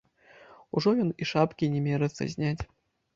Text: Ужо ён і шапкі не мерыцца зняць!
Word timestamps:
Ужо 0.79 0.93
ён 1.03 1.11
і 1.25 1.27
шапкі 1.31 1.69
не 1.73 1.81
мерыцца 1.89 2.23
зняць! 2.33 2.63